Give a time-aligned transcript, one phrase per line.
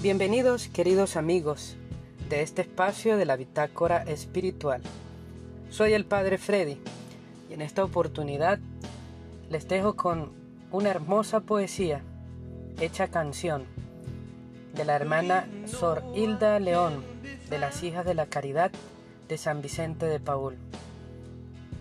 [0.00, 1.74] Bienvenidos queridos amigos
[2.28, 4.80] de este espacio de la bitácora espiritual.
[5.70, 6.80] Soy el Padre Freddy
[7.50, 8.60] y en esta oportunidad
[9.50, 10.30] les dejo con
[10.70, 12.00] una hermosa poesía
[12.78, 13.64] hecha canción
[14.72, 17.02] de la hermana Sor Hilda León
[17.50, 18.70] de las Hijas de la Caridad
[19.26, 20.58] de San Vicente de Paul.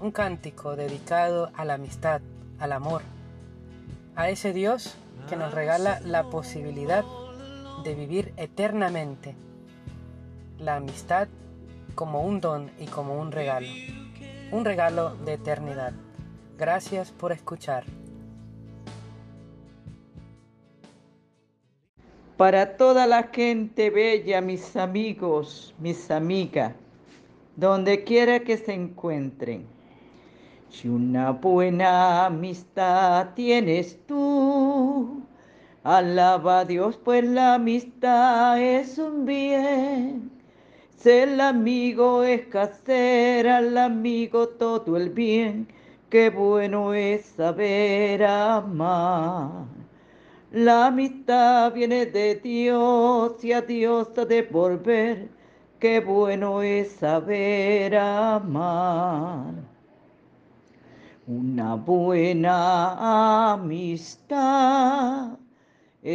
[0.02, 2.22] Un cántico dedicado a la amistad,
[2.58, 3.04] al amor,
[4.16, 4.96] a ese Dios
[5.30, 7.27] que nos regala la posibilidad de
[7.84, 9.36] vivir eternamente
[10.60, 11.28] la amistad
[11.96, 13.68] como un don y como un regalo,
[14.52, 15.94] un regalo de eternidad.
[16.58, 17.84] Gracias por escuchar.
[22.38, 26.74] Para toda la gente bella, mis amigos, mis amigas,
[27.56, 29.66] donde quiera que se encuentren,
[30.70, 35.24] si una buena amistad tienes tú,
[35.84, 40.32] alaba a Dios, pues la amistad es un bien.
[40.98, 45.68] Ser amigo es hacer al amigo todo el bien,
[46.10, 49.66] qué bueno es saber amar.
[50.52, 55.30] La amistad viene de Dios y a Dios ha de volver,
[55.80, 59.54] qué bueno es saber amar.
[61.28, 65.38] Una buena amistad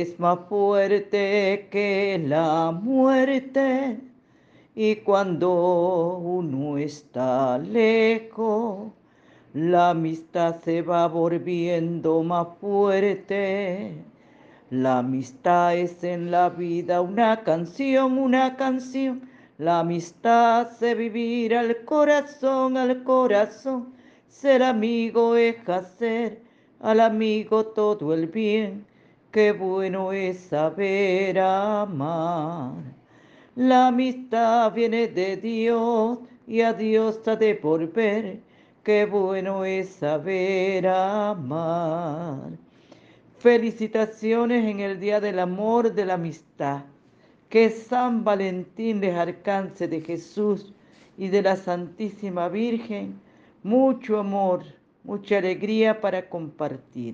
[0.00, 3.98] es más fuerte que la muerte
[4.74, 8.92] y cuando uno está lejos,
[9.52, 13.92] la amistad se va volviendo más fuerte.
[14.70, 19.28] La amistad es en la vida una canción, una canción.
[19.58, 23.92] La amistad se vivir al corazón, al corazón
[24.32, 26.40] ser amigo es hacer
[26.80, 28.86] al amigo todo el bien.
[29.32, 32.74] Qué bueno es saber amar.
[33.56, 38.40] La amistad viene de Dios y a Dios ha de volver.
[38.84, 42.50] Qué bueno es saber amar.
[43.38, 46.82] Felicitaciones en el Día del Amor, de la Amistad.
[47.48, 50.74] Que San Valentín les alcance de Jesús
[51.16, 53.18] y de la Santísima Virgen
[53.62, 54.62] mucho amor,
[55.04, 57.10] mucha alegría para compartir.